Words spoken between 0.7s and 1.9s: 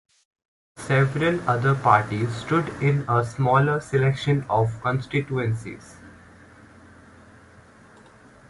Several other